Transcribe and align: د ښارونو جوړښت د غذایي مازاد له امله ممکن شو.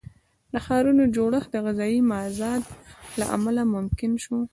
د 0.53 0.55
ښارونو 0.65 1.03
جوړښت 1.15 1.49
د 1.51 1.57
غذایي 1.65 2.01
مازاد 2.11 2.63
له 3.19 3.25
امله 3.35 3.61
ممکن 3.75 4.11
شو. 4.23 4.37